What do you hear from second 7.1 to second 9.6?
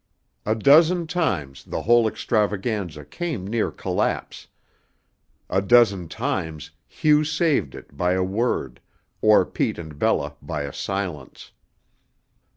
saved it by a word, or